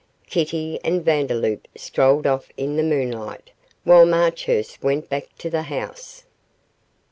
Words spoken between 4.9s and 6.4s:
back to the house.